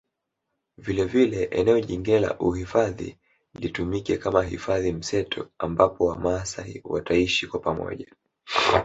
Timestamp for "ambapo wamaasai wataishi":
5.57-7.47